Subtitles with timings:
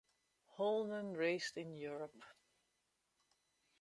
[0.55, 2.23] Holden raced in Europe.